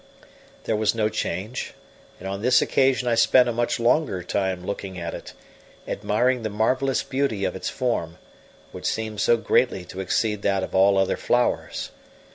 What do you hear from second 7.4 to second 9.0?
of its form, which